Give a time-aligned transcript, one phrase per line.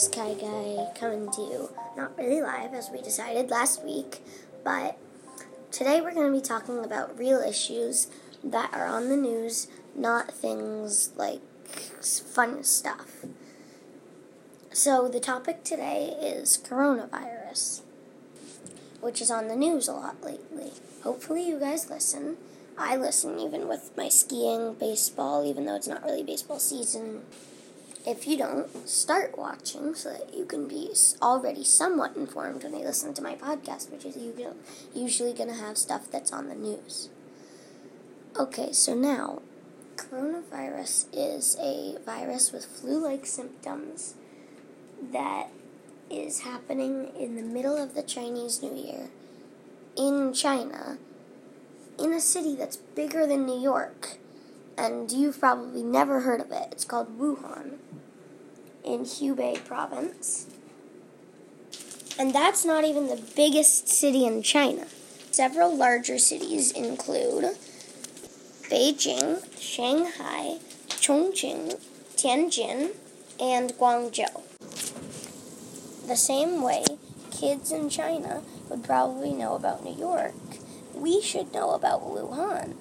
[0.00, 4.24] is Kai Guy coming to you, not really live as we decided last week,
[4.64, 4.96] but
[5.70, 8.06] today we're going to be talking about real issues
[8.42, 11.42] that are on the news, not things like
[12.00, 13.26] fun stuff.
[14.72, 17.82] So, the topic today is coronavirus,
[19.02, 20.70] which is on the news a lot lately.
[21.02, 22.38] Hopefully, you guys listen.
[22.78, 27.20] I listen even with my skiing, baseball, even though it's not really baseball season.
[28.06, 30.90] If you don't, start watching so that you can be
[31.20, 34.16] already somewhat informed when you listen to my podcast, which is
[34.94, 37.10] usually going to have stuff that's on the news.
[38.38, 39.42] Okay, so now,
[39.96, 44.14] coronavirus is a virus with flu like symptoms
[45.12, 45.48] that
[46.10, 49.10] is happening in the middle of the Chinese New Year
[49.96, 50.96] in China
[51.98, 54.16] in a city that's bigger than New York.
[54.78, 56.68] And you've probably never heard of it.
[56.72, 57.76] It's called Wuhan
[58.84, 60.46] in Hubei province.
[62.18, 64.86] And that's not even the biggest city in China.
[65.30, 67.56] Several larger cities include
[68.68, 71.80] Beijing, Shanghai, Chongqing,
[72.16, 72.90] Tianjin,
[73.40, 74.42] and Guangzhou.
[76.06, 76.84] The same way
[77.30, 80.34] kids in China would probably know about New York,
[80.94, 82.74] we should know about Wuhan.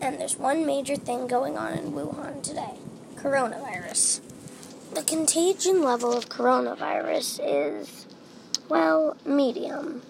[0.00, 2.76] And there's one major thing going on in Wuhan today
[3.16, 4.20] coronavirus.
[4.94, 8.06] The contagion level of coronavirus is,
[8.68, 10.02] well, medium.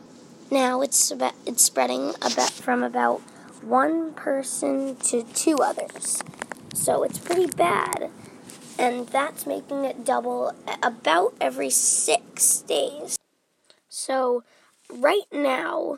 [0.50, 3.22] Now it's about, it's spreading about from about
[3.62, 6.22] one person to two others.
[6.74, 8.10] So it's pretty bad.
[8.78, 13.18] And that's making it double about every six days.
[13.88, 14.44] So,
[14.90, 15.96] right now,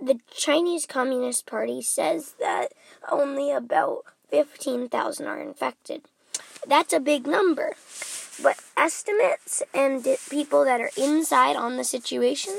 [0.00, 2.72] the Chinese Communist Party says that
[3.10, 6.06] only about 15,000 are infected.
[6.66, 7.76] That's a big number.
[8.42, 12.54] But estimates and people that are inside on the situation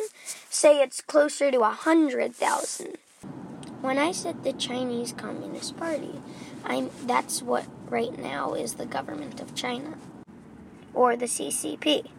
[0.49, 2.97] say it's closer to 100,000.
[3.81, 6.21] When I said the Chinese Communist Party,
[6.65, 9.97] I'm that's what right now is the government of China
[10.93, 12.09] or the CCP.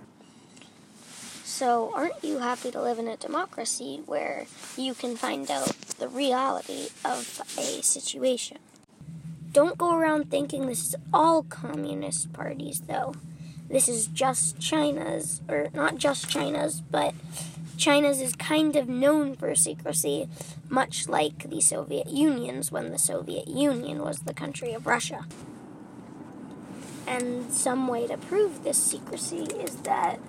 [1.44, 4.46] So, aren't you happy to live in a democracy where
[4.78, 5.68] you can find out
[5.98, 8.56] the reality of a situation?
[9.52, 13.14] Don't go around thinking this is all communist parties, though.
[13.68, 17.14] This is just China's, or not just China's, but
[17.76, 20.28] China's is kind of known for secrecy,
[20.68, 25.26] much like the Soviet Union's when the Soviet Union was the country of Russia.
[27.06, 30.20] And some way to prove this secrecy is that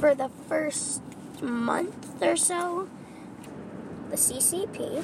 [0.00, 1.02] for the first
[1.40, 2.88] month or so,
[4.10, 5.02] the CCP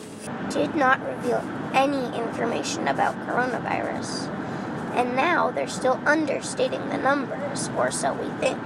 [0.53, 1.43] did not reveal
[1.75, 4.29] any information about coronavirus.
[4.95, 8.59] And now they're still understating the numbers, or so we think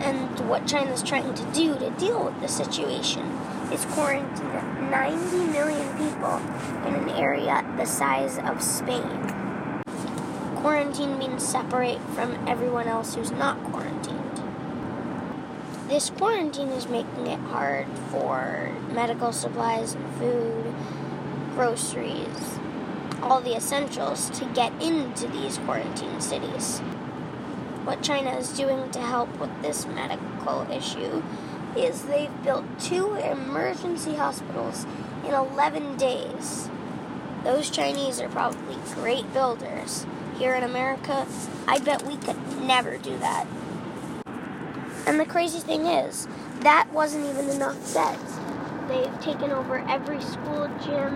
[0.00, 3.26] and what China's trying to do to deal with the situation
[3.72, 6.36] is quarantine 90 million people
[6.86, 9.82] in an area the size of Spain.
[10.56, 14.27] Quarantine means separate from everyone else who's not quarantined.
[15.88, 20.74] This quarantine is making it hard for medical supplies food,
[21.54, 22.58] groceries,
[23.22, 26.82] all the essentials to get into these quarantine cities
[27.88, 31.22] what China is doing to help with this medical issue
[31.74, 34.84] is they've built two emergency hospitals
[35.24, 36.68] in 11 days.
[37.44, 40.04] Those Chinese are probably great builders.
[40.36, 41.26] Here in America,
[41.66, 43.46] I bet we could never do that.
[45.08, 46.28] And the crazy thing is,
[46.60, 48.38] that wasn't even enough beds.
[48.88, 51.14] They've taken over every school gym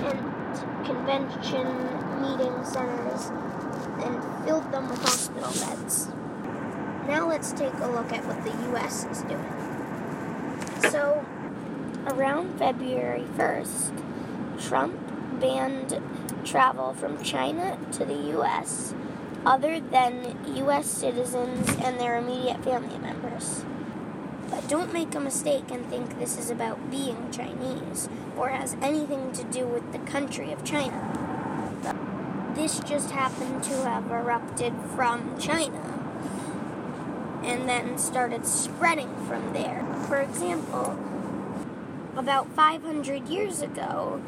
[0.00, 1.66] and convention
[2.22, 3.26] meeting centers
[4.02, 6.08] and filled them with hospital beds.
[7.06, 10.90] Now let's take a look at what the US is doing.
[10.90, 11.22] So,
[12.06, 14.98] around February 1st, Trump
[15.38, 16.00] banned
[16.42, 18.94] travel from China to the US
[19.44, 23.64] other than US citizens and their immediate family members.
[24.48, 29.32] But don't make a mistake and think this is about being Chinese or has anything
[29.32, 31.20] to do with the country of China
[32.60, 35.80] this just happened to have erupted from China
[37.42, 39.86] and then started spreading from there.
[40.06, 40.98] For example,
[42.16, 44.20] about 500 years ago,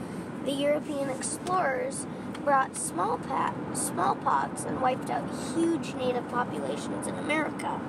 [0.44, 2.06] the European explorers
[2.44, 7.80] brought smallpox, and wiped out huge native populations in America.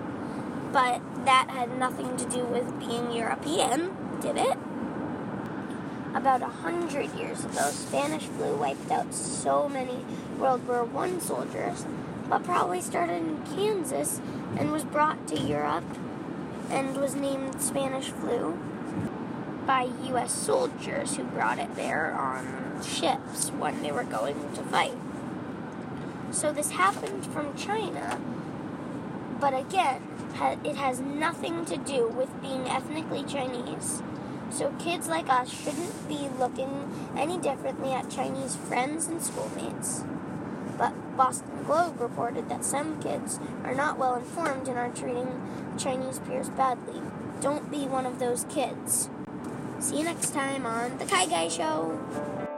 [0.71, 4.57] But that had nothing to do with being European, did it?
[6.13, 10.05] About a hundred years ago, Spanish flu wiped out so many
[10.37, 11.85] World War One soldiers,
[12.29, 14.21] but probably started in Kansas
[14.57, 15.83] and was brought to Europe
[16.69, 18.57] and was named Spanish flu
[19.65, 20.33] by U.S.
[20.33, 24.97] soldiers who brought it there on ships when they were going to fight.
[26.31, 28.19] So this happened from China,
[29.39, 30.01] but again,
[30.63, 34.01] it has nothing to do with being ethnically Chinese.
[34.49, 40.03] So kids like us shouldn't be looking any differently at Chinese friends and schoolmates.
[40.77, 45.41] But Boston Globe reported that some kids are not well informed and are treating
[45.77, 47.01] Chinese peers badly.
[47.41, 49.09] Don't be one of those kids.
[49.83, 52.52] See you next time on The Kai Guy Show.